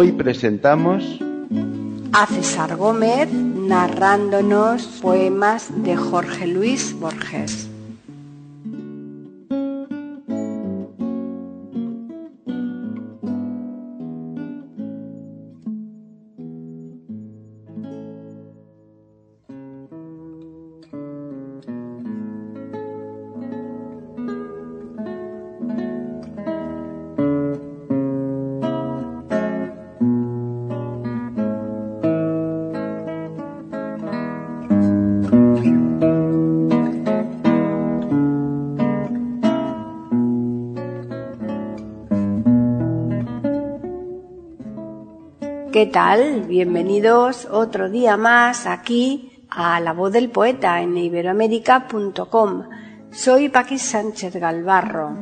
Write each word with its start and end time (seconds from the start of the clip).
Hoy 0.00 0.12
presentamos 0.12 1.18
a 2.12 2.24
César 2.26 2.76
Gómez 2.76 3.32
narrándonos 3.32 4.86
poemas 5.02 5.72
de 5.82 5.96
Jorge 5.96 6.46
Luis 6.46 6.96
Borges. 7.00 7.67
¿Qué 45.78 45.86
tal? 45.86 46.40
Bienvenidos 46.48 47.46
otro 47.48 47.88
día 47.88 48.16
más 48.16 48.66
aquí 48.66 49.44
a 49.48 49.78
La 49.78 49.92
Voz 49.92 50.10
del 50.10 50.28
Poeta 50.28 50.82
en 50.82 50.98
iberoamérica.com. 50.98 52.64
Soy 53.12 53.48
Paqui 53.48 53.78
Sánchez 53.78 54.34
Galvarro. 54.34 55.16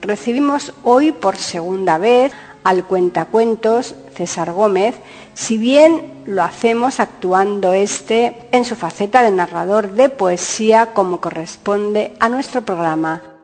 Recibimos 0.00 0.72
hoy 0.84 1.10
por 1.10 1.36
segunda 1.36 1.98
vez 1.98 2.32
al 2.62 2.84
cuentacuentos 2.84 3.96
César 4.14 4.52
Gómez, 4.52 4.94
si 5.34 5.58
bien 5.58 6.22
lo 6.26 6.44
hacemos 6.44 7.00
actuando 7.00 7.72
este 7.72 8.46
en 8.52 8.64
su 8.64 8.76
faceta 8.76 9.24
de 9.24 9.32
narrador 9.32 9.94
de 9.94 10.10
poesía 10.10 10.94
como 10.94 11.20
corresponde 11.20 12.14
a 12.20 12.28
nuestro 12.28 12.62
programa. 12.62 13.35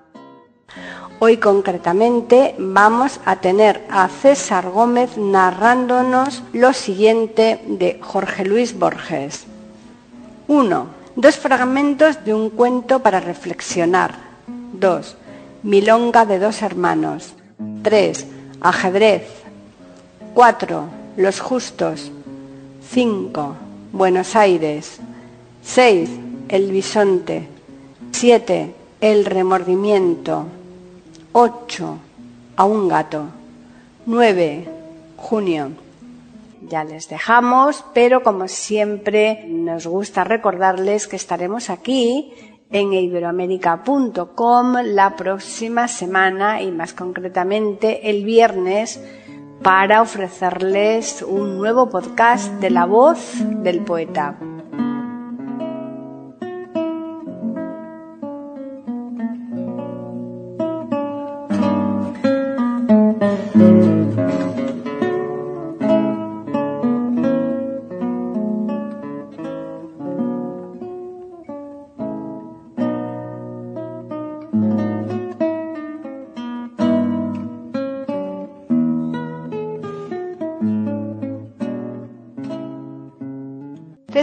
Hoy 1.25 1.37
concretamente 1.37 2.56
vamos 2.59 3.20
a 3.25 3.37
tener 3.37 3.87
a 3.89 4.09
César 4.09 4.70
Gómez 4.70 5.17
narrándonos 5.17 6.42
lo 6.53 6.73
siguiente 6.73 7.61
de 7.64 8.01
Jorge 8.03 8.45
Luis 8.45 8.77
Borges. 8.77 9.45
1. 10.48 10.87
Dos 11.14 11.37
fragmentos 11.37 12.24
de 12.24 12.35
un 12.35 12.51
cuento 12.51 12.98
para 13.05 13.20
reflexionar. 13.20 14.17
2. 14.73 15.17
Milonga 15.63 16.27
de 16.27 16.41
dos 16.41 16.61
hermanos. 16.61 17.35
3. 17.85 18.27
Ajedrez. 18.61 19.23
4. 20.35 20.85
Los 21.19 21.39
justos. 21.39 22.11
5. 22.91 23.55
Buenos 23.92 24.35
Aires. 24.35 24.98
6. 25.63 26.11
El 26.48 26.73
bisonte. 26.73 27.46
7. 28.11 28.75
El 29.01 29.25
remordimiento. 29.25 30.48
8. 31.33 31.98
A 32.57 32.65
un 32.65 32.89
gato. 32.89 33.25
9. 34.05 34.69
Junio. 35.17 35.70
Ya 36.69 36.85
les 36.85 37.09
dejamos, 37.09 37.85
pero 37.95 38.23
como 38.23 38.48
siempre 38.48 39.47
nos 39.48 39.87
gusta 39.87 40.25
recordarles 40.25 41.09
que 41.09 41.17
estaremos 41.17 41.70
aquí 41.70 42.35
en 42.70 42.93
iberoamérica.com 42.93 44.77
la 44.85 45.17
próxima 45.17 45.89
semana 45.89 46.61
y 46.61 46.70
más 46.70 46.93
concretamente 46.93 48.11
el 48.11 48.25
viernes 48.25 49.03
para 49.63 50.03
ofrecerles 50.03 51.23
un 51.23 51.57
nuevo 51.57 51.89
podcast 51.89 52.53
de 52.61 52.70
la 52.70 52.85
voz 52.85 53.37
del 53.63 53.81
poeta. 53.81 54.37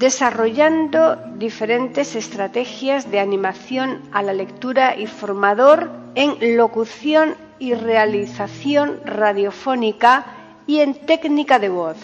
desarrollando 0.00 1.16
diferentes 1.36 2.16
estrategias 2.16 3.10
de 3.10 3.20
animación 3.20 4.00
a 4.12 4.22
la 4.22 4.32
lectura 4.32 4.96
y 4.96 5.06
formador 5.06 5.90
en 6.14 6.56
locución 6.56 7.34
y 7.58 7.74
realización 7.74 8.98
radiofónica 9.04 10.24
y 10.66 10.80
en 10.80 10.94
técnica 10.94 11.58
de 11.58 11.68
voz. 11.68 11.98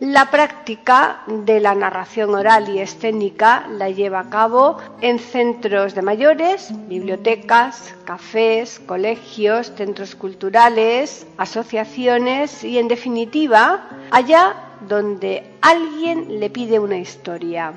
La 0.00 0.30
práctica 0.30 1.22
de 1.28 1.60
la 1.60 1.76
narración 1.76 2.34
oral 2.34 2.68
y 2.68 2.80
escénica 2.80 3.66
la 3.70 3.88
lleva 3.88 4.20
a 4.20 4.28
cabo 4.28 4.78
en 5.00 5.20
centros 5.20 5.94
de 5.94 6.02
mayores, 6.02 6.70
bibliotecas, 6.88 7.94
cafés, 8.04 8.80
colegios, 8.80 9.72
centros 9.76 10.16
culturales, 10.16 11.26
asociaciones 11.38 12.64
y, 12.64 12.78
en 12.78 12.88
definitiva, 12.88 13.88
allá 14.10 14.65
donde 14.80 15.56
alguien 15.60 16.40
le 16.40 16.50
pide 16.50 16.78
una 16.78 16.98
historia. 16.98 17.72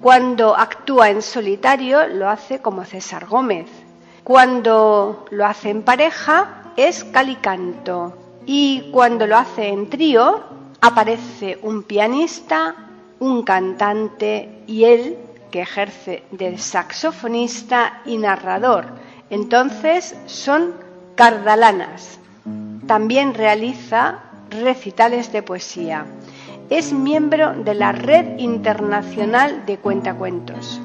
Cuando 0.00 0.56
actúa 0.56 1.10
en 1.10 1.22
solitario 1.22 2.06
lo 2.06 2.28
hace 2.28 2.60
como 2.60 2.84
César 2.84 3.26
Gómez. 3.26 3.66
Cuando 4.22 5.26
lo 5.30 5.46
hace 5.46 5.70
en 5.70 5.82
pareja 5.82 6.72
es 6.76 7.02
calicanto. 7.04 8.16
Y 8.46 8.90
cuando 8.92 9.26
lo 9.26 9.36
hace 9.36 9.68
en 9.68 9.90
trío 9.90 10.42
aparece 10.80 11.58
un 11.62 11.82
pianista, 11.82 12.74
un 13.18 13.42
cantante 13.42 14.62
y 14.66 14.84
él 14.84 15.18
que 15.50 15.62
ejerce 15.62 16.22
de 16.30 16.58
saxofonista 16.58 18.02
y 18.04 18.18
narrador. 18.18 18.86
Entonces 19.30 20.14
son 20.26 20.74
cardalanas. 21.16 22.20
También 22.86 23.34
realiza 23.34 24.20
recitales 24.50 25.32
de 25.32 25.42
poesía. 25.42 26.06
Es 26.70 26.92
miembro 26.92 27.54
de 27.54 27.74
la 27.74 27.92
Red 27.92 28.38
Internacional 28.38 29.64
de 29.66 29.78
Cuentacuentos. 29.78 30.80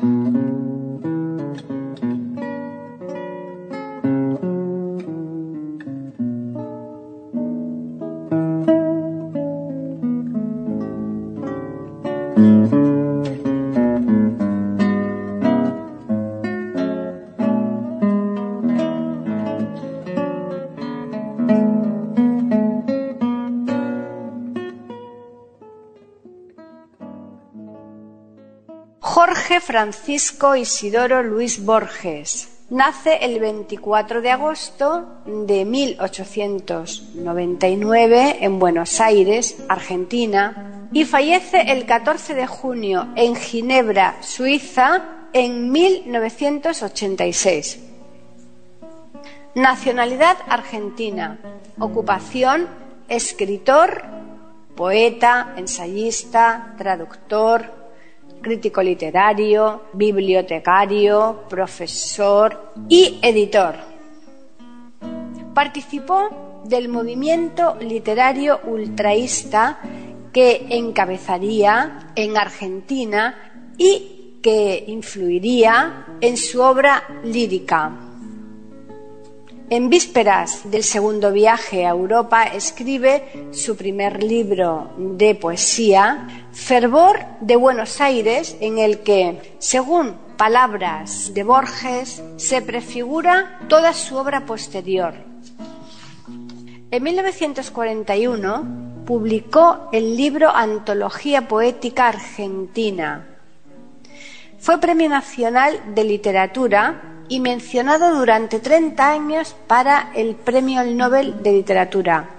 Francisco 29.73 30.53
Isidoro 30.55 31.23
Luis 31.23 31.65
Borges. 31.65 32.59
Nace 32.69 33.25
el 33.25 33.39
24 33.39 34.21
de 34.21 34.29
agosto 34.29 35.23
de 35.25 35.65
1899 35.65 38.37
en 38.41 38.59
Buenos 38.59 39.01
Aires, 39.01 39.57
Argentina, 39.67 40.87
y 40.91 41.05
fallece 41.05 41.71
el 41.71 41.87
14 41.87 42.35
de 42.35 42.45
junio 42.45 43.07
en 43.15 43.35
Ginebra, 43.35 44.17
Suiza, 44.21 45.05
en 45.33 45.71
1986. 45.71 47.79
Nacionalidad 49.55 50.37
argentina. 50.49 51.39
Ocupación 51.79 52.67
escritor, 53.09 54.03
poeta, 54.75 55.55
ensayista, 55.57 56.75
traductor, 56.77 57.82
crítico 58.43 58.83
literario, 58.83 59.85
bibliotecario, 59.93 61.45
profesor 61.49 62.73
y 62.87 63.17
editor. 63.23 63.73
Participó 65.55 66.61
del 66.65 66.89
movimiento 66.89 67.75
literario 67.79 68.59
ultraísta 68.65 69.79
que 70.31 70.67
encabezaría 70.69 72.11
en 72.15 72.37
Argentina 72.37 73.71
y 73.77 74.39
que 74.43 74.83
influiría 74.87 76.17
en 76.21 76.37
su 76.37 76.61
obra 76.61 77.21
lírica. 77.23 78.02
En 79.75 79.89
vísperas 79.89 80.69
del 80.69 80.83
segundo 80.83 81.31
viaje 81.31 81.87
a 81.87 81.89
Europa 81.89 82.43
escribe 82.43 83.47
su 83.53 83.75
primer 83.75 84.21
libro 84.21 84.91
de 84.99 85.33
poesía, 85.33 86.27
Fervor 86.51 87.17
de 87.41 87.55
Buenos 87.55 87.99
Aires, 87.99 88.55
en 88.59 88.77
el 88.77 88.99
que, 88.99 89.55
según 89.57 90.13
palabras 90.37 91.33
de 91.33 91.43
Borges, 91.43 92.21
se 92.35 92.61
prefigura 92.61 93.61
toda 93.67 93.93
su 93.93 94.15
obra 94.15 94.45
posterior. 94.45 95.15
En 96.91 97.01
1941 97.01 99.03
publicó 99.07 99.89
el 99.91 100.15
libro 100.15 100.51
Antología 100.51 101.47
Poética 101.47 102.09
Argentina. 102.09 103.32
Fue 104.63 104.79
Premio 104.79 105.09
Nacional 105.09 105.77
de 105.93 106.05
Literatura 106.05 107.25
y 107.27 107.41
mencionado 107.41 108.15
durante 108.17 108.59
30 108.59 109.11
años 109.11 109.57
para 109.67 110.11
el 110.15 110.35
Premio 110.35 110.85
Nobel 110.85 111.43
de 111.43 111.51
Literatura. 111.51 112.29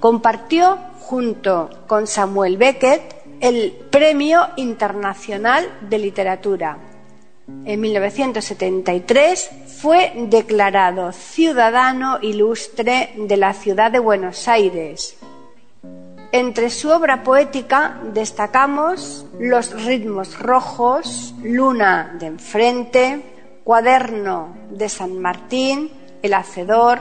Compartió 0.00 0.78
junto 1.00 1.68
con 1.86 2.06
Samuel 2.06 2.56
Beckett 2.56 3.16
el 3.42 3.72
Premio 3.90 4.48
Internacional 4.56 5.70
de 5.82 5.98
Literatura. 5.98 6.78
En 7.66 7.78
1973 7.78 9.50
fue 9.78 10.14
declarado 10.16 11.12
Ciudadano 11.12 12.20
Ilustre 12.22 13.12
de 13.18 13.36
la 13.36 13.52
ciudad 13.52 13.90
de 13.90 13.98
Buenos 13.98 14.48
Aires. 14.48 15.18
Entre 16.36 16.68
su 16.68 16.90
obra 16.90 17.22
poética 17.22 17.98
destacamos 18.12 19.24
Los 19.40 19.86
ritmos 19.86 20.38
rojos, 20.38 21.34
Luna 21.42 22.14
de 22.20 22.26
enfrente, 22.26 23.22
Cuaderno 23.64 24.54
de 24.68 24.90
San 24.90 25.18
Martín, 25.18 25.90
El 26.20 26.34
Hacedor, 26.34 26.98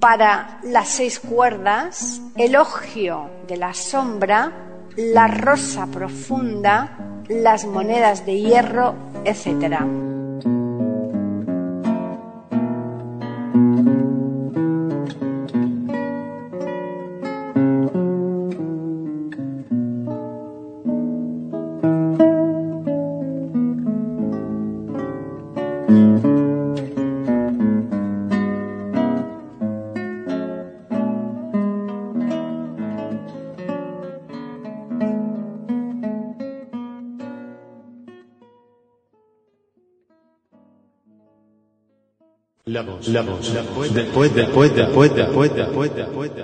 para 0.00 0.58
las 0.64 0.88
seis 0.88 1.20
cuerdas, 1.20 2.20
Elogio 2.34 3.30
de 3.46 3.56
la 3.56 3.72
sombra, 3.72 4.50
La 4.96 5.28
rosa 5.28 5.86
profunda, 5.86 7.22
Las 7.28 7.64
monedas 7.64 8.26
de 8.26 8.40
hierro, 8.40 8.96
etc. 9.24 9.78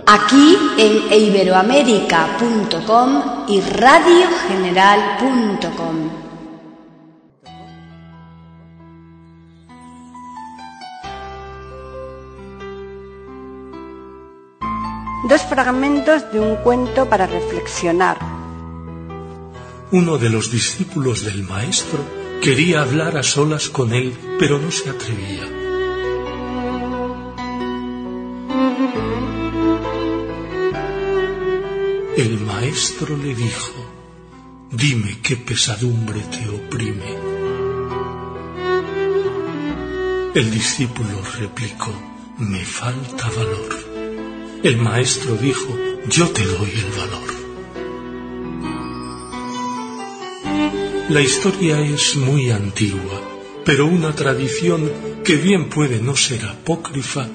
Aquí 0.07 0.59
en 0.77 1.23
iberoamérica.com 1.23 3.23
y 3.49 3.61
radiogeneral.com. 3.61 6.11
Dos 15.29 15.43
fragmentos 15.43 16.33
de 16.33 16.41
un 16.41 16.57
cuento 16.57 17.09
para 17.09 17.27
reflexionar. 17.27 18.19
Uno 19.91 20.19
de 20.19 20.31
los 20.31 20.51
discípulos 20.51 21.25
del 21.25 21.43
maestro 21.43 22.01
quería 22.43 22.83
hablar 22.83 23.17
a 23.17 23.23
solas 23.23 23.69
con 23.69 23.93
él, 23.93 24.15
pero 24.39 24.59
no 24.59 24.71
se 24.71 24.91
atrevía. 24.91 25.68
El 32.19 32.41
maestro 32.41 33.17
le 33.17 33.33
dijo, 33.33 33.77
dime 34.73 35.21
qué 35.23 35.37
pesadumbre 35.37 36.21
te 36.23 36.49
oprime. 36.49 37.15
El 40.35 40.51
discípulo 40.51 41.23
replicó, 41.39 41.93
me 42.39 42.65
falta 42.65 43.31
valor. 43.31 43.73
El 44.65 44.79
maestro 44.79 45.37
dijo, 45.37 45.79
yo 46.09 46.29
te 46.31 46.45
doy 46.45 46.73
el 46.85 46.91
valor. 47.01 47.29
La 51.11 51.21
historia 51.21 51.81
es 51.83 52.17
muy 52.17 52.51
antigua, 52.51 53.23
pero 53.65 53.87
una 53.87 54.13
tradición 54.13 54.91
que 55.25 55.37
bien 55.37 55.69
puede 55.69 56.01
no 56.01 56.17
ser 56.17 56.47
apócrifa 56.47 57.29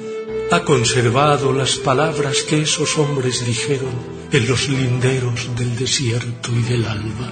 ha 0.51 0.63
conservado 0.65 1.53
las 1.53 1.77
palabras 1.77 2.41
que 2.41 2.61
esos 2.63 2.97
hombres 2.97 3.45
dijeron 3.45 4.12
en 4.33 4.47
los 4.47 4.67
linderos 4.67 5.55
del 5.55 5.75
desierto 5.75 6.51
y 6.51 6.63
del 6.63 6.85
alba. 6.85 7.31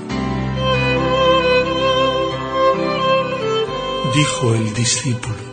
Dijo 4.13 4.53
el 4.53 4.71
discípulo, 4.71 5.43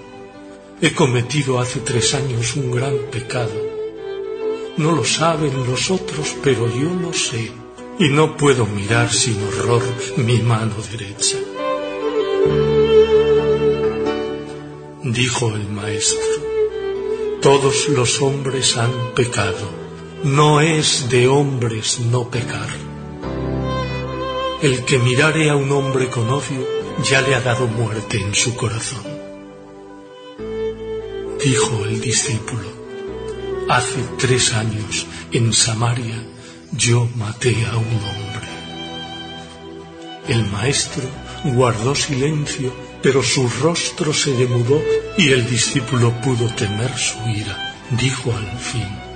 he 0.83 0.93
cometido 0.93 1.59
hace 1.59 1.81
tres 1.81 2.13
años 2.15 2.55
un 2.55 2.71
gran 2.71 2.99
pecado. 3.11 3.59
No 4.77 4.93
lo 4.93 5.07
saben 5.07 5.67
los 5.67 5.91
otros, 5.91 6.37
pero 6.45 6.69
yo 6.69 6.91
lo 7.01 7.15
sé, 7.15 7.51
y 7.99 8.11
no 8.11 8.37
puedo 8.37 8.67
mirar 8.67 9.11
sin 9.11 9.43
horror 9.43 9.83
mi 10.19 10.41
mano 10.43 10.75
derecha. 10.93 11.39
Dijo 15.03 15.55
el 15.57 15.67
maestro, 15.71 16.29
todos 17.41 17.89
los 17.89 18.21
hombres 18.21 18.77
han 18.77 18.93
pecado 19.15 19.88
no 20.25 20.61
es 20.61 21.09
de 21.09 21.29
hombres 21.29 22.01
no 22.01 22.29
pecar. 22.29 22.69
El 24.61 24.85
que 24.85 24.99
mirare 24.99 25.49
a 25.49 25.57
un 25.57 25.71
hombre 25.71 26.09
con 26.09 26.29
odio 26.29 26.67
ya 27.05 27.21
le 27.21 27.37
ha 27.37 27.41
dado 27.41 27.69
muerte 27.69 28.21
en 28.21 28.35
su 28.35 28.57
corazón. 28.57 29.05
Dijo 31.45 31.85
el 31.85 32.01
discípulo, 32.01 32.69
hace 33.69 34.03
tres 34.19 34.53
años 34.55 35.07
en 35.31 35.53
Samaria 35.53 36.21
yo 36.73 37.09
maté 37.15 37.65
a 37.67 37.77
un 37.77 37.87
hombre. 37.87 38.49
El 40.27 40.45
maestro 40.47 41.05
guardó 41.45 41.95
silencio, 41.95 42.73
pero 43.03 43.23
su 43.23 43.49
rostro 43.49 44.13
se 44.13 44.33
demudó 44.33 44.83
y 45.17 45.29
el 45.29 45.49
discípulo 45.49 46.13
pudo 46.21 46.53
temer 46.55 46.93
su 46.99 47.19
ira. 47.29 47.77
Dijo 47.91 48.33
al 48.37 48.59
fin, 48.59 49.08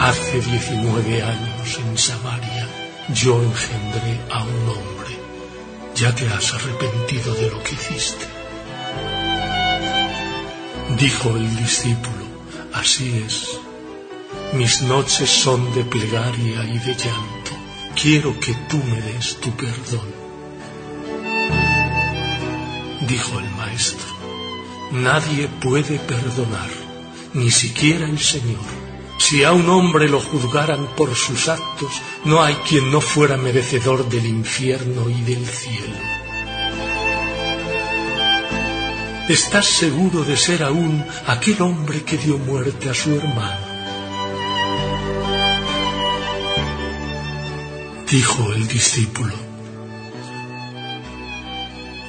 Hace 0.00 0.40
diecinueve 0.40 1.22
años 1.22 1.78
en 1.78 1.98
Samaria 1.98 2.66
yo 3.14 3.42
engendré 3.42 4.20
a 4.30 4.42
un 4.42 4.68
hombre. 4.74 5.12
Ya 5.94 6.14
te 6.14 6.26
has 6.28 6.54
arrepentido 6.54 7.34
de 7.34 7.50
lo 7.50 7.62
que 7.62 7.74
hiciste. 7.74 8.26
Dijo 10.98 11.36
el 11.36 11.56
discípulo, 11.56 12.24
así 12.72 13.22
es. 13.26 13.58
Mis 14.54 14.82
noches 14.82 15.28
son 15.28 15.72
de 15.74 15.84
plegaria 15.84 16.64
y 16.64 16.78
de 16.78 16.94
llanto. 16.94 17.52
Quiero 18.00 18.38
que 18.40 18.54
tú 18.68 18.78
me 18.78 19.00
des 19.02 19.36
tu 19.40 19.50
perdón. 19.52 20.20
dijo 23.10 23.38
el 23.40 23.50
maestro. 23.56 24.10
Nadie 24.92 25.48
puede 25.60 25.98
perdonar, 25.98 26.70
ni 27.34 27.50
siquiera 27.50 28.06
el 28.06 28.18
Señor. 28.18 28.79
Si 29.20 29.44
a 29.44 29.52
un 29.52 29.68
hombre 29.68 30.08
lo 30.08 30.18
juzgaran 30.18 30.88
por 30.96 31.14
sus 31.14 31.48
actos, 31.48 31.92
no 32.24 32.42
hay 32.42 32.54
quien 32.66 32.90
no 32.90 33.00
fuera 33.02 33.36
merecedor 33.36 34.08
del 34.08 34.26
infierno 34.26 35.08
y 35.08 35.20
del 35.22 35.46
cielo. 35.46 35.98
¿Estás 39.28 39.66
seguro 39.66 40.24
de 40.24 40.36
ser 40.36 40.64
aún 40.64 41.04
aquel 41.26 41.60
hombre 41.62 42.02
que 42.02 42.16
dio 42.16 42.38
muerte 42.38 42.88
a 42.88 42.94
su 42.94 43.14
hermano? 43.14 43.66
Dijo 48.10 48.52
el 48.54 48.66
discípulo. 48.66 49.34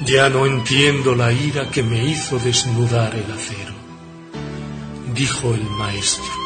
Ya 0.06 0.30
no 0.30 0.46
entiendo 0.46 1.14
la 1.14 1.30
ira 1.30 1.70
que 1.70 1.82
me 1.84 2.04
hizo 2.04 2.38
desnudar 2.38 3.14
el 3.14 3.30
acero. 3.30 3.74
Dijo 5.14 5.54
el 5.54 5.62
maestro. 5.62 6.41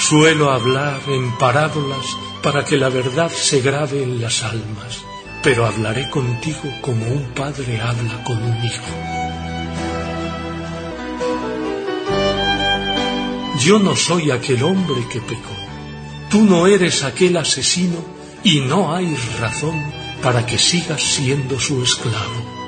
Suelo 0.00 0.50
hablar 0.50 0.98
en 1.08 1.36
parábolas 1.36 2.16
para 2.42 2.64
que 2.64 2.78
la 2.78 2.88
verdad 2.88 3.30
se 3.30 3.60
grabe 3.60 4.02
en 4.02 4.20
las 4.20 4.42
almas, 4.42 5.04
pero 5.42 5.66
hablaré 5.66 6.08
contigo 6.08 6.62
como 6.80 7.06
un 7.06 7.32
padre 7.34 7.80
habla 7.80 8.24
con 8.24 8.42
un 8.42 8.64
hijo. 8.64 8.92
Yo 13.60 13.78
no 13.78 13.94
soy 13.94 14.30
aquel 14.30 14.62
hombre 14.62 15.06
que 15.12 15.20
pecó. 15.20 15.54
Tú 16.30 16.44
no 16.44 16.66
eres 16.66 17.04
aquel 17.04 17.36
asesino 17.36 18.02
y 18.42 18.60
no 18.60 18.94
hay 18.94 19.14
razón 19.38 19.78
para 20.22 20.46
que 20.46 20.56
sigas 20.56 21.02
siendo 21.02 21.60
su 21.60 21.82
esclavo. 21.82 22.59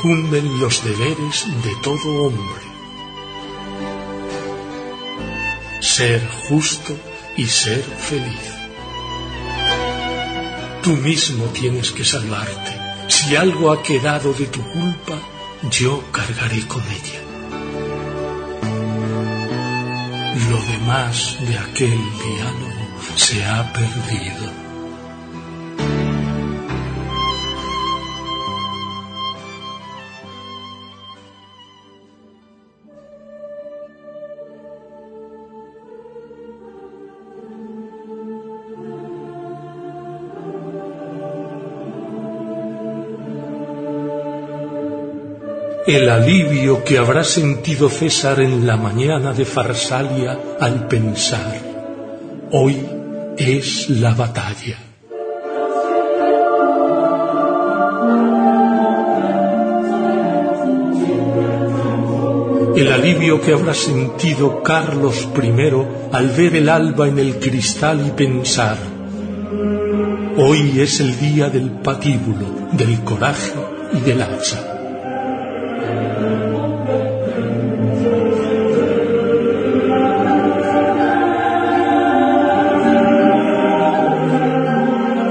Incumben 0.00 0.58
los 0.58 0.82
deberes 0.82 1.44
de 1.62 1.74
todo 1.82 2.24
hombre. 2.24 2.64
Ser 5.80 6.26
justo 6.48 6.96
y 7.36 7.44
ser 7.46 7.82
feliz. 7.82 8.50
Tú 10.82 10.92
mismo 10.92 11.44
tienes 11.46 11.90
que 11.90 12.04
salvarte. 12.04 12.78
Si 13.08 13.36
algo 13.36 13.72
ha 13.72 13.82
quedado 13.82 14.32
de 14.32 14.46
tu 14.46 14.62
culpa, 14.62 15.18
yo 15.70 16.02
cargaré 16.10 16.66
con 16.66 16.82
ella. 16.82 17.20
Lo 20.48 20.62
demás 20.72 21.36
de 21.46 21.58
aquel 21.58 22.00
diálogo 22.24 22.86
se 23.16 23.44
ha 23.44 23.70
perdido. 23.72 24.59
El 45.86 46.10
alivio 46.10 46.84
que 46.84 46.98
habrá 46.98 47.24
sentido 47.24 47.88
César 47.88 48.40
en 48.40 48.66
la 48.66 48.76
mañana 48.76 49.32
de 49.32 49.44
Farsalia 49.44 50.38
al 50.60 50.86
pensar, 50.86 51.58
hoy 52.52 52.76
es 53.38 53.88
la 53.88 54.14
batalla. 54.14 54.78
El 62.76 62.92
alivio 62.92 63.40
que 63.40 63.52
habrá 63.52 63.74
sentido 63.74 64.62
Carlos 64.62 65.28
I 65.34 66.12
al 66.12 66.28
ver 66.30 66.56
el 66.56 66.68
alba 66.68 67.08
en 67.08 67.18
el 67.18 67.38
cristal 67.38 68.06
y 68.06 68.10
pensar, 68.10 68.76
hoy 70.36 70.80
es 70.80 71.00
el 71.00 71.18
día 71.18 71.48
del 71.48 71.70
patíbulo, 71.70 72.68
del 72.72 73.00
coraje 73.00 73.54
y 73.92 74.00
del 74.00 74.22
hacha. 74.22 74.79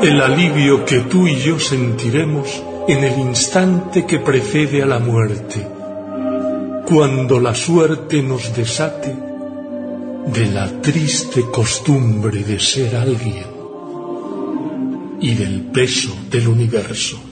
El 0.09 0.21
alivio 0.21 0.85
que 0.85 1.01
tú 1.01 1.27
y 1.27 1.35
yo 1.35 1.59
sentiremos 1.59 2.63
en 2.87 3.03
el 3.03 3.19
instante 3.19 4.05
que 4.05 4.19
precede 4.19 4.81
a 4.81 4.85
la 4.85 4.99
muerte, 4.99 5.67
cuando 6.87 7.39
la 7.39 7.53
suerte 7.53 8.23
nos 8.23 8.55
desate 8.55 9.15
de 10.33 10.45
la 10.51 10.81
triste 10.81 11.43
costumbre 11.51 12.43
de 12.43 12.59
ser 12.59 12.95
alguien 12.95 13.45
y 15.21 15.35
del 15.35 15.61
peso 15.65 16.15
del 16.29 16.47
universo. 16.47 17.28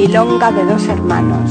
Milonga 0.00 0.50
de 0.50 0.64
dos 0.64 0.82
hermanos. 0.88 1.50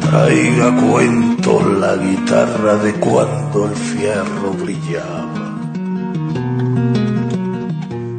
Traiga 0.00 0.68
cuentos 0.88 1.66
la 1.78 1.96
guitarra 1.96 2.76
de 2.76 2.94
cuando 2.94 3.66
el 3.66 3.76
fierro 3.76 4.52
brillaba. 4.62 5.44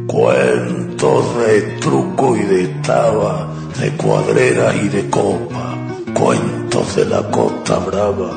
Cuentos 0.05 1.23
de 1.39 1.61
truco 1.79 2.37
y 2.37 2.43
de 2.43 2.67
taba, 2.85 3.47
de 3.79 3.89
cuadrera 3.97 4.75
y 4.75 4.87
de 4.89 5.09
copa. 5.09 5.75
Cuentos 6.13 6.95
de 6.95 7.05
la 7.05 7.23
costa 7.31 7.79
brava 7.79 8.31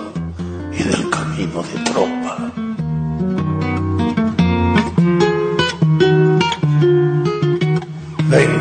y 0.73 0.83
del 0.83 1.11
camino 1.11 1.63
de 1.63 1.91
tropa. 1.93 2.20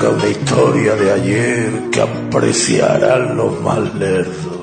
Una 0.01 0.27
historia 0.27 0.95
de 0.95 1.11
ayer 1.11 1.89
que 1.91 2.01
apreciarán 2.01 3.35
los 3.35 3.61
más 3.61 3.93
lerdos. 3.95 4.59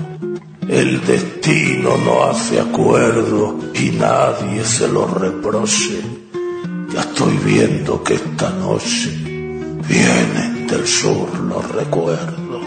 El 0.66 1.04
destino 1.04 1.96
no 1.98 2.24
hace 2.24 2.58
acuerdo 2.58 3.58
y 3.74 3.90
nadie 3.90 4.64
se 4.64 4.88
lo 4.88 5.06
reproche. 5.06 6.00
Ya 6.92 7.00
estoy 7.00 7.36
viendo 7.44 8.02
que 8.02 8.14
esta 8.14 8.48
noche 8.48 9.10
vienen 9.86 10.66
del 10.68 10.86
sur 10.86 11.28
los 11.38 11.70
recuerdos. 11.70 12.62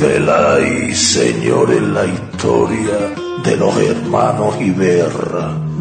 Veláis, 0.00 0.98
señores, 0.98 1.82
la 1.82 2.06
historia 2.06 3.12
de 3.42 3.56
los 3.56 3.76
hermanos 3.76 4.54
Iberra 4.60 5.73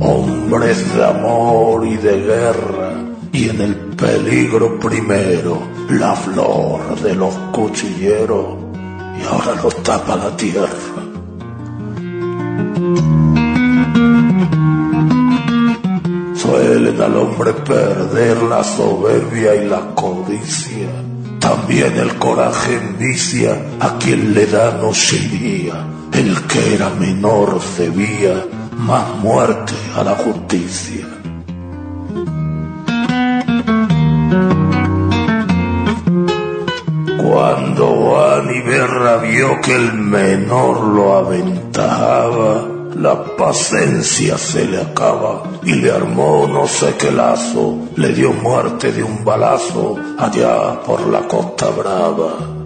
hombres 0.00 0.94
de 0.94 1.04
amor 1.04 1.86
y 1.86 1.96
de 1.96 2.20
guerra, 2.20 2.92
y 3.32 3.48
en 3.48 3.60
el 3.60 3.74
peligro 3.74 4.78
primero, 4.78 5.58
la 5.90 6.14
flor 6.14 7.00
de 7.00 7.14
los 7.14 7.34
cuchilleros, 7.52 8.56
y 9.18 9.26
ahora 9.26 9.60
los 9.62 9.82
tapa 9.82 10.16
la 10.16 10.36
tierra. 10.36 10.68
Suelen 16.34 17.00
al 17.00 17.16
hombre 17.16 17.52
perder 17.52 18.42
la 18.42 18.62
soberbia 18.62 19.54
y 19.56 19.68
la 19.68 19.94
codicia, 19.94 20.88
también 21.40 21.96
el 21.96 22.14
coraje 22.16 22.76
envicia 22.76 23.60
a 23.80 23.96
quien 23.98 24.34
le 24.34 24.46
da 24.46 24.78
no 24.80 24.92
sería, 24.92 25.86
el 26.12 26.42
que 26.42 26.74
era 26.74 26.90
menor 26.90 27.60
debía 27.76 28.44
más 28.76 29.16
muerte 29.16 29.72
a 29.96 30.04
la 30.04 30.14
justicia. 30.14 31.06
Cuando 37.22 37.86
Juan 37.86 38.48
vio 39.22 39.60
que 39.60 39.74
el 39.74 39.94
menor 39.94 40.80
lo 40.84 41.16
aventajaba, 41.16 42.68
la 42.94 43.24
paciencia 43.36 44.38
se 44.38 44.66
le 44.66 44.80
acaba 44.80 45.42
y 45.62 45.74
le 45.74 45.90
armó 45.90 46.46
no 46.46 46.66
sé 46.66 46.94
qué 46.98 47.10
lazo, 47.10 47.78
le 47.96 48.12
dio 48.12 48.32
muerte 48.32 48.92
de 48.92 49.02
un 49.02 49.24
balazo 49.24 49.96
allá 50.18 50.80
por 50.82 51.06
la 51.08 51.26
costa 51.28 51.68
brava. 51.70 52.65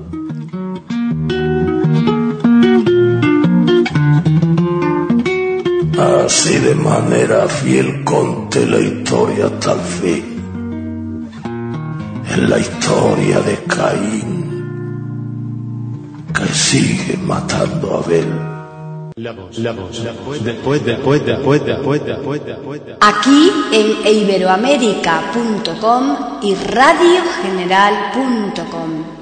Así 6.31 6.57
de 6.61 6.77
manera 6.77 7.49
fiel 7.49 8.05
conté 8.05 8.65
la 8.65 8.79
historia 8.79 9.47
hasta 9.47 9.73
el 9.73 9.81
fin. 9.81 11.29
En 12.33 12.49
la 12.49 12.57
historia 12.57 13.41
de 13.41 13.57
Caín, 13.65 14.63
que 16.33 16.47
sigue 16.55 17.17
matando 17.17 17.97
a 17.97 17.99
Abel. 17.99 18.29
La 19.17 19.33
voz, 19.33 19.59
la 19.59 19.73
voz, 19.73 19.99
la 20.05 20.13
voz, 20.13 20.45
después, 20.45 20.85
después, 20.85 21.27
después, 21.27 21.67
después, 21.67 22.05
después, 22.07 22.47
después. 22.47 22.81
Aquí 23.01 23.51
en 23.73 24.07
iberoamérica.com 24.23 26.17
y 26.43 26.55
radiogeneral.com. 26.55 29.20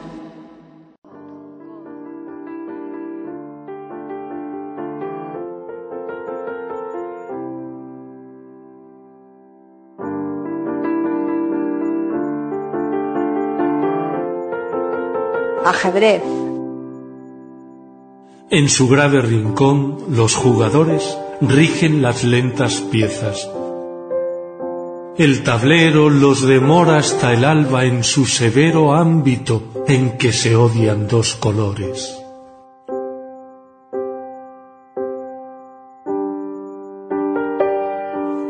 En 18.50 18.68
su 18.68 18.88
grave 18.88 19.22
rincón, 19.22 19.98
los 20.10 20.34
jugadores 20.34 21.18
rigen 21.40 22.02
las 22.02 22.24
lentas 22.24 22.80
piezas. 22.80 23.48
El 25.16 25.42
tablero 25.42 26.10
los 26.10 26.46
demora 26.46 26.98
hasta 26.98 27.32
el 27.32 27.44
alba 27.44 27.84
en 27.84 28.04
su 28.04 28.26
severo 28.26 28.94
ámbito 28.94 29.84
en 29.86 30.16
que 30.16 30.32
se 30.32 30.54
odian 30.56 31.08
dos 31.08 31.34
colores. 31.34 32.17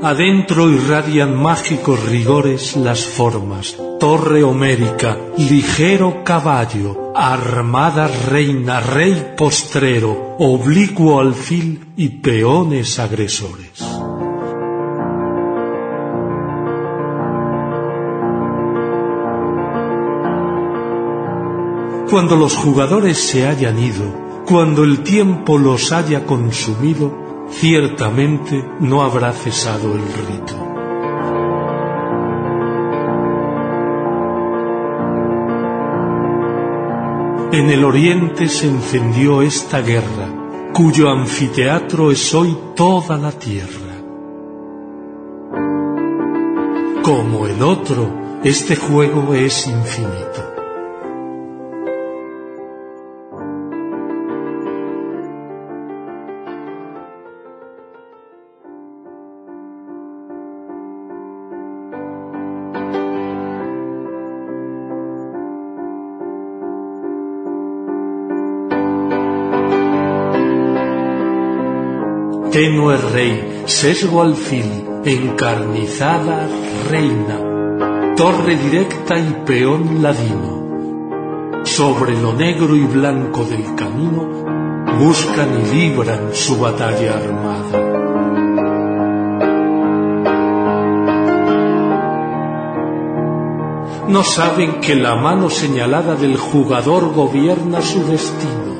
Adentro 0.01 0.71
irradian 0.71 1.35
mágicos 1.35 2.09
rigores 2.09 2.77
las 2.77 3.05
formas, 3.05 3.77
torre 3.99 4.45
homérica, 4.45 5.19
ligero 5.37 6.23
caballo, 6.23 7.13
armada 7.17 8.07
reina, 8.07 8.79
rey 8.79 9.35
postrero, 9.37 10.37
oblicuo 10.39 11.19
alfil 11.19 11.95
y 11.97 12.11
peones 12.11 13.01
agresores. 13.01 13.73
Cuando 22.09 22.37
los 22.37 22.55
jugadores 22.55 23.19
se 23.19 23.49
hayan 23.49 23.81
ido, 23.81 24.45
cuando 24.47 24.85
el 24.85 25.01
tiempo 25.01 25.59
los 25.59 25.91
haya 25.91 26.25
consumido, 26.25 27.28
ciertamente 27.51 28.65
no 28.81 29.03
habrá 29.03 29.33
cesado 29.33 29.95
el 29.95 30.03
rito. 30.03 30.69
En 37.51 37.71
el 37.71 37.83
oriente 37.85 38.49
se 38.49 38.69
encendió 38.69 39.41
esta 39.43 39.81
guerra, 39.81 40.29
cuyo 40.73 41.09
anfiteatro 41.09 42.11
es 42.11 42.35
hoy 42.35 42.57
toda 42.77 43.17
la 43.17 43.33
tierra. 43.33 43.97
Como 47.03 47.47
el 47.47 47.63
otro, 47.63 48.41
este 48.45 48.77
juego 48.77 49.33
es 49.33 49.67
infinito. 49.67 50.58
Tenue 72.59 72.97
rey, 72.97 73.63
sesgo 73.67 74.21
alfil, 74.21 74.85
encarnizada 75.05 76.49
reina, 76.91 77.37
torre 78.17 78.57
directa 78.57 79.17
y 79.17 79.45
peón 79.47 80.03
ladino. 80.03 81.63
Sobre 81.63 82.21
lo 82.21 82.33
negro 82.33 82.75
y 82.75 82.81
blanco 82.81 83.45
del 83.45 83.77
camino, 83.77 84.25
buscan 84.99 85.51
y 85.61 85.77
libran 85.77 86.35
su 86.35 86.59
batalla 86.59 87.19
armada. 87.19 87.79
No 94.09 94.25
saben 94.25 94.81
que 94.81 94.97
la 94.97 95.15
mano 95.15 95.49
señalada 95.49 96.17
del 96.17 96.37
jugador 96.37 97.13
gobierna 97.13 97.81
su 97.81 98.05
destino 98.05 98.78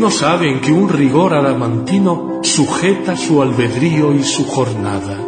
no 0.00 0.10
saben 0.10 0.60
que 0.60 0.72
un 0.72 0.88
rigor 0.88 1.34
adamantino 1.34 2.40
sujeta 2.42 3.16
su 3.18 3.42
albedrío 3.42 4.14
y 4.14 4.22
su 4.22 4.46
jornada. 4.46 5.18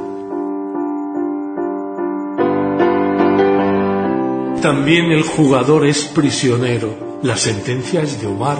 También 4.62 5.12
el 5.12 5.24
jugador 5.24 5.84
es 5.84 6.06
prisionero, 6.06 7.18
la 7.22 7.36
sentencia 7.36 8.00
es 8.00 8.22
de 8.22 8.28
Omar, 8.28 8.58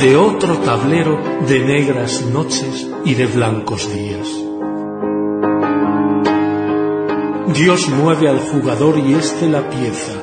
de 0.00 0.16
otro 0.16 0.56
tablero 0.58 1.18
de 1.46 1.60
negras 1.60 2.24
noches 2.24 2.88
y 3.04 3.12
de 3.12 3.26
blancos 3.26 3.92
días. 3.92 4.28
Dios 7.54 7.88
mueve 7.90 8.30
al 8.30 8.38
jugador 8.38 8.98
y 8.98 9.12
éste 9.12 9.46
la 9.46 9.68
pieza. 9.68 10.14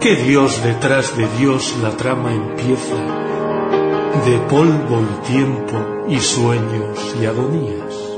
¿Qué 0.00 0.16
Dios 0.16 0.62
detrás 0.62 1.16
de 1.16 1.26
Dios 1.38 1.74
la 1.82 1.90
trama 1.96 2.34
empieza? 2.34 3.23
De 4.22 4.38
polvo 4.48 5.02
y 5.02 5.26
tiempo 5.26 6.06
y 6.08 6.18
sueños 6.18 7.14
y 7.20 7.26
agonías. 7.26 8.13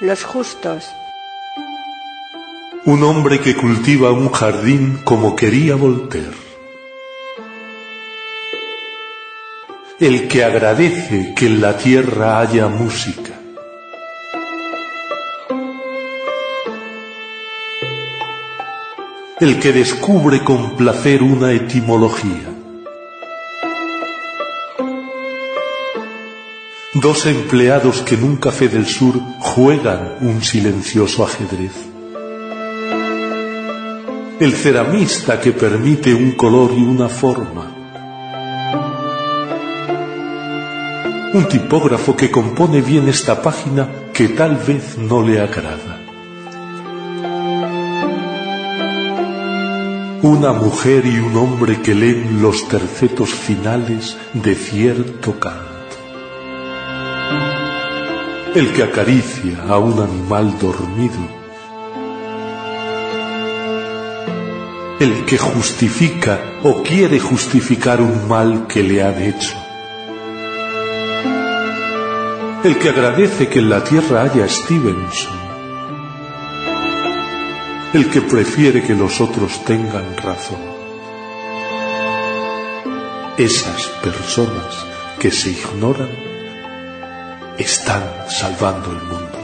Los 0.00 0.24
justos. 0.24 0.84
Un 2.84 3.02
hombre 3.02 3.40
que 3.40 3.56
cultiva 3.56 4.12
un 4.12 4.30
jardín 4.30 5.00
como 5.04 5.34
quería 5.34 5.74
Voltaire. 5.74 6.36
El 9.98 10.28
que 10.28 10.44
agradece 10.44 11.32
que 11.34 11.46
en 11.46 11.62
la 11.62 11.78
tierra 11.78 12.40
haya 12.40 12.68
música. 12.68 13.32
El 19.40 19.58
que 19.58 19.72
descubre 19.72 20.44
con 20.44 20.76
placer 20.76 21.22
una 21.22 21.52
etimología. 21.52 22.55
Dos 27.06 27.24
empleados 27.26 28.02
que 28.02 28.16
en 28.16 28.24
un 28.24 28.36
café 28.36 28.66
del 28.66 28.84
sur 28.84 29.14
juegan 29.38 30.16
un 30.22 30.42
silencioso 30.42 31.22
ajedrez. 31.22 31.70
El 34.40 34.52
ceramista 34.52 35.40
que 35.40 35.52
permite 35.52 36.12
un 36.12 36.32
color 36.32 36.72
y 36.76 36.82
una 36.82 37.08
forma. 37.08 37.64
Un 41.32 41.46
tipógrafo 41.48 42.16
que 42.16 42.28
compone 42.28 42.80
bien 42.80 43.08
esta 43.08 43.40
página 43.40 43.88
que 44.12 44.30
tal 44.30 44.56
vez 44.56 44.98
no 44.98 45.22
le 45.22 45.40
agrada. 45.40 46.02
una 50.22 50.52
mujer 50.52 51.06
y 51.06 51.20
un 51.20 51.36
hombre 51.36 51.80
que 51.82 51.94
leen 51.94 52.42
los 52.42 52.66
tercetos 52.66 53.30
finales 53.30 54.16
de 54.34 54.56
cierto 54.56 55.38
canto. 55.38 55.75
El 58.56 58.72
que 58.72 58.82
acaricia 58.82 59.64
a 59.68 59.78
un 59.78 60.02
animal 60.02 60.58
dormido. 60.58 61.20
El 64.98 65.26
que 65.26 65.36
justifica 65.36 66.40
o 66.64 66.82
quiere 66.82 67.20
justificar 67.20 68.00
un 68.00 68.26
mal 68.26 68.66
que 68.66 68.82
le 68.82 69.02
han 69.02 69.22
hecho. 69.22 69.54
El 72.64 72.78
que 72.78 72.88
agradece 72.88 73.48
que 73.48 73.58
en 73.58 73.68
la 73.68 73.84
tierra 73.84 74.22
haya 74.22 74.48
Stevenson 74.48 75.36
el 77.92 78.10
que 78.10 78.20
prefiere 78.20 78.82
que 78.82 78.94
los 78.94 79.20
otros 79.22 79.64
tengan 79.64 80.16
razón. 80.16 80.60
Esas 83.38 83.86
personas 84.02 84.86
que 85.18 85.30
se 85.30 85.50
ignoran 85.50 86.35
están 87.58 88.02
salvando 88.28 88.90
el 88.90 89.02
mundo. 89.02 89.35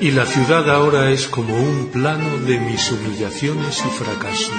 Y 0.00 0.10
la 0.10 0.26
ciudad 0.26 0.68
ahora 0.68 1.10
es 1.10 1.28
como 1.28 1.54
un 1.54 1.90
plano 1.92 2.38
de 2.38 2.58
mis 2.58 2.90
humillaciones 2.90 3.78
y 3.78 3.88
fracasos. 3.88 4.50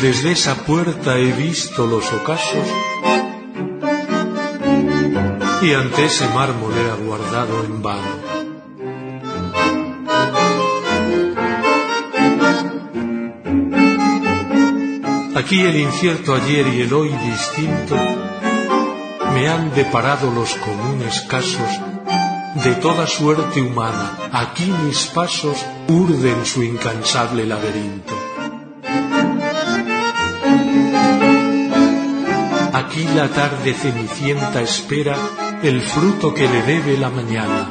Desde 0.00 0.30
esa 0.30 0.54
puerta 0.64 1.18
he 1.18 1.32
visto 1.32 1.88
los 1.88 2.12
ocasos 2.12 2.68
y 5.60 5.72
ante 5.72 6.04
ese 6.04 6.28
mármol 6.28 6.72
he 6.72 6.90
aguardado 6.90 7.64
en 7.64 7.82
vano. 7.82 8.30
Aquí 15.34 15.62
el 15.62 15.76
incierto 15.80 16.36
ayer 16.36 16.68
y 16.68 16.82
el 16.82 16.92
hoy 16.92 17.08
distinto 17.08 18.29
me 19.40 19.48
han 19.48 19.74
deparado 19.74 20.30
los 20.30 20.54
comunes 20.56 21.22
casos 21.22 21.80
de 22.62 22.74
toda 22.74 23.06
suerte 23.06 23.62
humana. 23.62 24.18
Aquí 24.32 24.70
mis 24.84 25.06
pasos 25.06 25.64
urden 25.88 26.44
su 26.44 26.62
incansable 26.62 27.46
laberinto. 27.46 28.14
Aquí 32.74 33.04
la 33.16 33.28
tarde 33.28 33.72
cenicienta 33.72 34.60
espera 34.60 35.16
el 35.62 35.80
fruto 35.80 36.34
que 36.34 36.46
le 36.46 36.62
debe 36.62 36.98
la 36.98 37.08
mañana. 37.08 37.62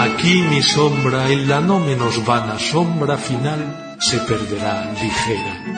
Aquí 0.00 0.40
mi 0.48 0.62
sombra, 0.62 1.28
en 1.28 1.46
la 1.46 1.60
no 1.60 1.78
menos 1.78 2.24
vana 2.24 2.58
sombra 2.58 3.18
final, 3.18 3.96
se 4.00 4.16
perderá 4.20 4.92
ligera. 4.94 5.71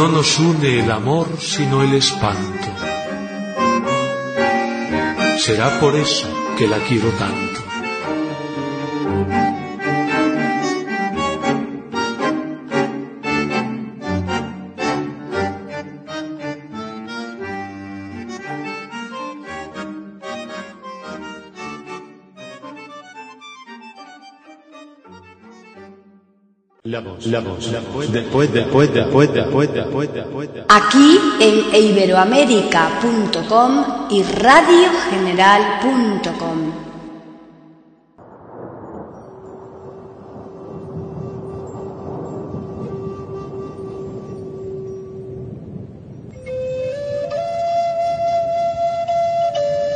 No 0.00 0.08
nos 0.08 0.38
une 0.38 0.80
el 0.80 0.90
amor 0.90 1.26
sino 1.38 1.82
el 1.82 1.92
espanto. 1.92 2.68
Será 5.36 5.78
por 5.78 5.94
eso 5.94 6.26
que 6.56 6.66
la 6.66 6.78
quiero 6.78 7.10
tanto. 7.18 7.59
La 27.30 27.38
voz, 27.38 27.70
la 27.70 27.78
voz, 27.78 27.80
la 27.80 27.80
voz, 27.80 28.12
después, 28.12 28.52
después, 28.52 28.92
después, 28.92 29.32
después, 29.32 29.72
después, 29.72 30.12
después. 30.12 30.48
Aquí 30.68 31.20
en 31.38 31.74
iberoamérica.com 31.74 33.84
y 34.10 34.24
radiogeneral.com. 34.24 36.72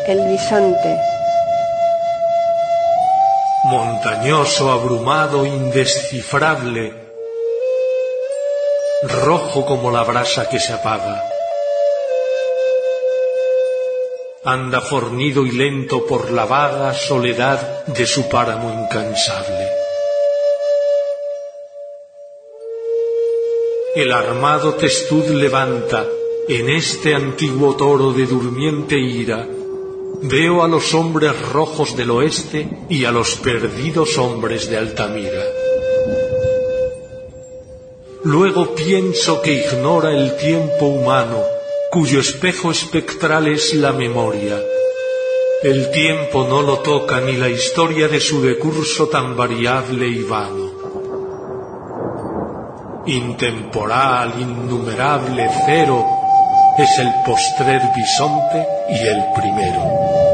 El 0.06 0.28
bisonte. 0.30 1.14
montañoso, 3.64 4.70
abrumado, 4.70 5.46
indescifrable, 5.46 7.03
rojo 9.08 9.66
como 9.66 9.90
la 9.90 10.02
brasa 10.02 10.48
que 10.48 10.58
se 10.58 10.72
apaga. 10.72 11.22
Anda 14.44 14.80
fornido 14.80 15.46
y 15.46 15.52
lento 15.52 16.06
por 16.06 16.30
la 16.30 16.44
vaga 16.44 16.92
soledad 16.92 17.86
de 17.86 18.06
su 18.06 18.28
páramo 18.28 18.72
incansable. 18.72 19.68
El 23.94 24.12
armado 24.12 24.74
testud 24.74 25.24
levanta 25.30 26.04
en 26.48 26.68
este 26.68 27.14
antiguo 27.14 27.76
toro 27.76 28.12
de 28.12 28.26
durmiente 28.26 28.98
ira 28.98 29.46
Veo 30.26 30.62
a 30.62 30.68
los 30.68 30.94
hombres 30.94 31.38
rojos 31.52 31.96
del 31.98 32.10
oeste 32.10 32.66
y 32.88 33.04
a 33.04 33.10
los 33.10 33.34
perdidos 33.36 34.16
hombres 34.16 34.70
de 34.70 34.78
Altamira. 34.78 35.63
Luego 38.24 38.74
pienso 38.74 39.42
que 39.42 39.52
ignora 39.52 40.10
el 40.10 40.36
tiempo 40.38 40.86
humano, 40.86 41.42
cuyo 41.90 42.20
espejo 42.20 42.70
espectral 42.70 43.46
es 43.48 43.74
la 43.74 43.92
memoria. 43.92 44.58
El 45.62 45.90
tiempo 45.90 46.46
no 46.48 46.62
lo 46.62 46.78
toca 46.78 47.20
ni 47.20 47.36
la 47.36 47.50
historia 47.50 48.08
de 48.08 48.20
su 48.20 48.40
decurso 48.40 49.08
tan 49.08 49.36
variable 49.36 50.08
y 50.08 50.22
vano. 50.22 50.72
Intemporal, 53.04 54.32
innumerable, 54.40 55.46
cero, 55.66 56.06
es 56.78 56.98
el 56.98 57.12
postrer 57.26 57.82
bisonte 57.94 58.66
y 58.88 59.06
el 59.06 59.22
primero. 59.34 60.33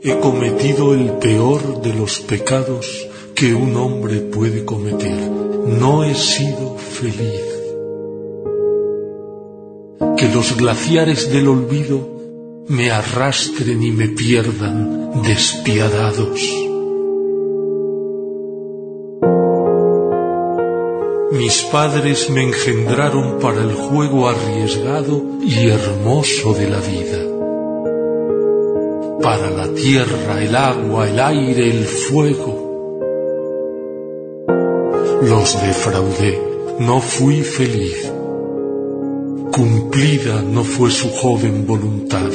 He 0.00 0.16
cometido 0.20 0.94
el 0.94 1.10
peor 1.18 1.82
de 1.82 1.92
los 1.92 2.20
pecados 2.20 3.08
que 3.34 3.52
un 3.52 3.74
hombre 3.74 4.20
puede 4.20 4.64
cometer. 4.64 5.28
No 5.66 6.04
he 6.04 6.14
sido 6.14 6.76
feliz. 6.76 7.42
Que 10.16 10.28
los 10.32 10.56
glaciares 10.56 11.32
del 11.32 11.48
olvido 11.48 12.08
me 12.68 12.92
arrastren 12.92 13.82
y 13.82 13.90
me 13.90 14.08
pierdan 14.08 15.20
despiadados. 15.24 16.40
Mis 21.32 21.62
padres 21.72 22.30
me 22.30 22.44
engendraron 22.44 23.40
para 23.40 23.62
el 23.62 23.74
juego 23.74 24.28
arriesgado 24.28 25.24
y 25.42 25.66
hermoso 25.66 26.54
de 26.54 26.70
la 26.70 26.78
vida. 26.78 27.27
Para 29.22 29.50
la 29.50 29.68
tierra, 29.74 30.42
el 30.42 30.54
agua, 30.54 31.08
el 31.08 31.18
aire, 31.20 31.70
el 31.70 31.84
fuego 31.84 32.68
los 35.22 35.60
defraudé, 35.60 36.40
no 36.78 37.00
fui 37.00 37.42
feliz. 37.42 38.12
Cumplida 39.52 40.42
no 40.42 40.62
fue 40.62 40.90
su 40.90 41.10
joven 41.10 41.66
voluntad. 41.66 42.30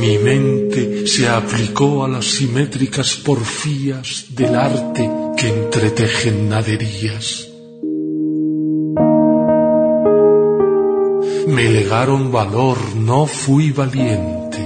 Mi 0.00 0.18
mente 0.18 1.06
se 1.06 1.28
aplicó 1.28 2.04
a 2.04 2.08
las 2.08 2.24
simétricas 2.24 3.16
porfías 3.16 4.26
del 4.30 4.54
arte 4.56 5.10
que 5.36 5.48
entretejen 5.48 6.48
naderías. 6.48 7.55
Me 11.46 11.68
legaron 11.70 12.32
valor, 12.32 12.76
no 12.96 13.26
fui 13.26 13.70
valiente. 13.70 14.58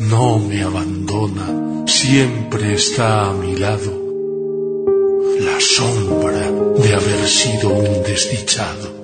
No 0.00 0.38
me 0.38 0.62
abandona 0.62 1.86
siempre 1.86 2.74
está 2.74 3.28
a 3.28 3.32
mi 3.34 3.54
lado 3.56 3.92
la 5.40 5.60
sombra 5.60 6.50
de 6.82 6.94
haber 6.94 7.26
sido 7.26 7.68
un 7.70 8.02
desdichado. 8.02 9.03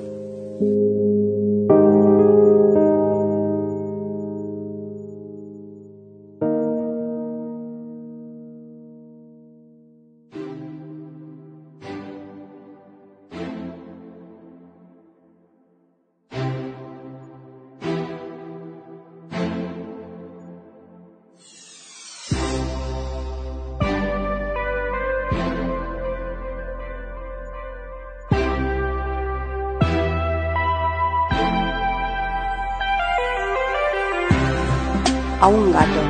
Un 35.50 35.72
gato. 35.72 36.02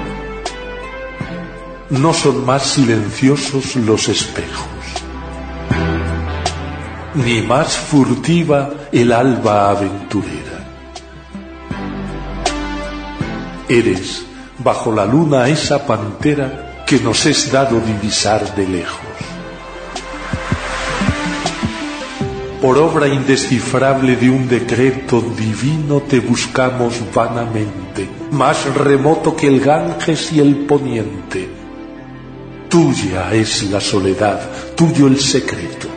No 1.90 2.12
son 2.14 2.44
más 2.46 2.62
silenciosos 2.62 3.76
los 3.76 4.09
espejos, 4.09 4.68
ni 7.14 7.42
más 7.42 7.76
furtiva 7.76 8.70
el 8.92 9.12
alba 9.12 9.70
aventurera. 9.70 10.59
Eres, 13.68 14.24
bajo 14.59 14.92
la 14.92 15.05
luna, 15.07 15.48
esa 15.48 15.87
pantera 15.87 16.85
que 16.87 16.98
nos 17.00 17.26
es 17.26 17.50
dado 17.50 17.81
divisar 17.81 18.55
de 18.55 18.66
lejos. 18.66 19.10
Por 22.61 22.77
obra 22.77 23.09
indescifrable 23.09 24.16
de 24.16 24.29
un 24.29 24.46
decreto 24.46 25.23
divino 25.23 26.03
te 26.03 26.20
buscamos 26.20 27.01
vanamente, 27.14 28.07
más 28.33 28.75
remoto 28.75 29.35
que 29.35 29.46
el 29.46 29.61
Ganges 29.61 30.31
y 30.33 30.40
el 30.40 30.66
poniente. 30.66 31.49
Tuya 32.68 33.33
es 33.33 33.62
la 33.70 33.81
soledad, 33.81 34.42
tuyo 34.77 35.07
el 35.07 35.18
secreto. 35.18 35.88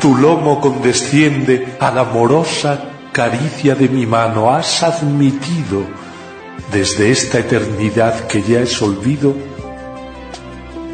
Tu 0.00 0.16
lomo 0.16 0.60
condesciende 0.60 1.76
a 1.78 1.92
la 1.92 2.00
amorosa 2.00 2.82
caricia 3.12 3.76
de 3.76 3.88
mi 3.88 4.06
mano. 4.06 4.50
Has 4.50 4.82
admitido 4.82 5.84
desde 6.72 7.12
esta 7.12 7.38
eternidad 7.38 8.26
que 8.26 8.42
ya 8.42 8.60
es 8.60 8.82
olvido 8.82 9.36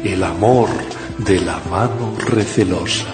el 0.03 0.23
amor 0.23 0.69
de 1.17 1.39
la 1.39 1.59
mano 1.69 2.13
recelosa. 2.17 3.13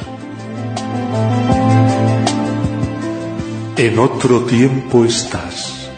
En 3.78 4.00
otro 4.00 4.42
tiempo 4.42 5.06
estás. 5.06 5.90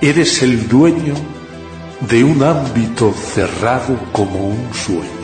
Eres 0.00 0.42
el 0.42 0.68
dueño 0.68 1.14
de 2.08 2.24
un 2.24 2.42
ámbito 2.42 3.12
cerrado 3.12 3.98
como 4.12 4.48
un 4.48 4.68
sueño. 4.72 5.19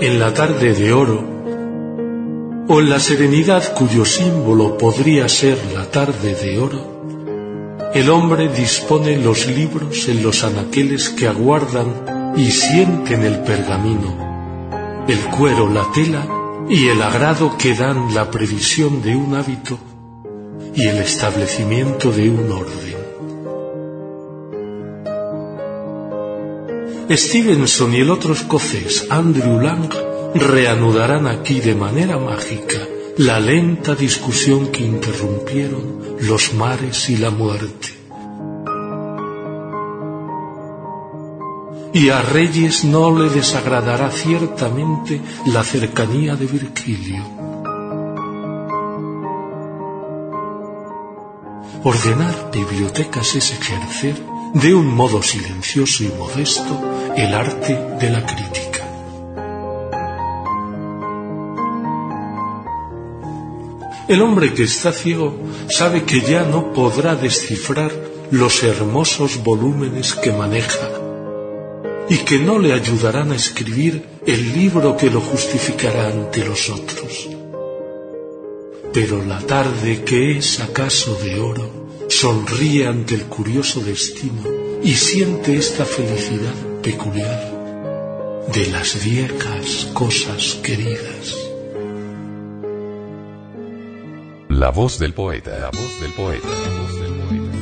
En 0.00 0.18
la 0.18 0.32
tarde 0.32 0.72
de 0.72 0.92
oro, 0.94 1.22
o 2.66 2.80
en 2.80 2.88
la 2.88 2.98
serenidad 2.98 3.74
cuyo 3.74 4.06
símbolo 4.06 4.78
podría 4.78 5.28
ser 5.28 5.58
la 5.74 5.90
tarde 5.90 6.34
de 6.34 6.58
oro, 6.58 6.94
el 7.92 8.08
hombre 8.08 8.48
dispone 8.48 9.18
los 9.18 9.46
libros 9.46 10.08
en 10.08 10.22
los 10.22 10.42
anaqueles 10.42 11.10
que 11.10 11.28
aguardan 11.28 12.34
y 12.34 12.50
sienten 12.50 13.24
el 13.24 13.40
pergamino, 13.40 15.04
el 15.06 15.20
cuero, 15.36 15.68
la 15.68 15.84
tela 15.92 16.26
y 16.66 16.88
el 16.88 17.02
agrado 17.02 17.58
que 17.58 17.74
dan 17.74 18.14
la 18.14 18.30
previsión 18.30 19.02
de 19.02 19.14
un 19.14 19.34
hábito 19.34 19.78
y 20.74 20.86
el 20.86 20.96
establecimiento 20.96 22.10
de 22.10 22.30
un 22.30 22.50
orden. 22.50 23.03
Stevenson 27.10 27.94
y 27.94 28.00
el 28.00 28.10
otro 28.10 28.32
escocés 28.32 29.06
Andrew 29.10 29.60
Lang 29.60 29.90
reanudarán 30.34 31.26
aquí 31.26 31.60
de 31.60 31.74
manera 31.74 32.18
mágica 32.18 32.78
la 33.18 33.38
lenta 33.38 33.94
discusión 33.94 34.68
que 34.68 34.84
interrumpieron 34.84 36.16
los 36.20 36.54
mares 36.54 37.10
y 37.10 37.18
la 37.18 37.30
muerte. 37.30 37.88
Y 41.92 42.08
a 42.08 42.22
Reyes 42.22 42.84
no 42.84 43.16
le 43.16 43.28
desagradará 43.28 44.10
ciertamente 44.10 45.20
la 45.46 45.62
cercanía 45.62 46.34
de 46.34 46.46
Virgilio. 46.46 47.22
Ordenar 51.84 52.50
bibliotecas 52.50 53.36
es 53.36 53.52
ejercer 53.52 54.16
de 54.54 54.72
un 54.72 54.86
modo 54.86 55.22
silencioso 55.22 56.02
y 56.02 56.08
modesto 56.08 56.93
el 57.16 57.32
arte 57.32 57.78
de 58.00 58.10
la 58.10 58.26
crítica. 58.26 58.80
El 64.08 64.20
hombre 64.20 64.52
que 64.52 64.64
está 64.64 64.92
ciego 64.92 65.34
sabe 65.68 66.02
que 66.02 66.20
ya 66.20 66.42
no 66.42 66.72
podrá 66.72 67.14
descifrar 67.14 67.92
los 68.30 68.62
hermosos 68.62 69.42
volúmenes 69.42 70.14
que 70.14 70.32
maneja 70.32 70.90
y 72.08 72.18
que 72.18 72.38
no 72.38 72.58
le 72.58 72.72
ayudarán 72.72 73.32
a 73.32 73.36
escribir 73.36 74.04
el 74.26 74.52
libro 74.52 74.96
que 74.96 75.08
lo 75.08 75.20
justificará 75.20 76.08
ante 76.08 76.44
los 76.44 76.68
otros. 76.68 77.30
Pero 78.92 79.24
la 79.24 79.38
tarde 79.38 80.02
que 80.04 80.36
es 80.38 80.60
acaso 80.60 81.14
de 81.22 81.38
oro 81.38 81.70
sonríe 82.08 82.86
ante 82.86 83.14
el 83.14 83.24
curioso 83.24 83.80
destino 83.80 84.42
y 84.82 84.94
siente 84.94 85.56
esta 85.56 85.84
felicidad 85.84 86.54
peculiar 86.84 87.40
de 88.52 88.66
las 88.70 89.02
viejas 89.02 89.90
cosas 89.94 90.60
queridas. 90.62 91.34
La 94.50 94.70
voz 94.70 94.98
del 94.98 95.14
poeta, 95.14 95.58
la 95.58 95.70
voz 95.70 96.00
del 96.00 96.12
poeta, 96.12 96.46
la 96.46 96.78
voz 96.78 97.00
del 97.00 97.12
poeta. 97.14 97.54